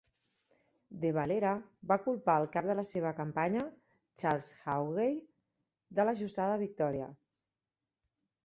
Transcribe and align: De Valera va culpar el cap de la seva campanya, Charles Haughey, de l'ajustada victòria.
De 1.01 1.09
Valera 1.17 1.51
va 1.91 1.97
culpar 2.05 2.37
el 2.43 2.47
cap 2.55 2.69
de 2.71 2.75
la 2.79 2.85
seva 2.91 3.11
campanya, 3.19 3.65
Charles 4.23 4.49
Haughey, 4.77 5.15
de 6.01 6.07
l'ajustada 6.09 6.61
victòria. 6.67 7.13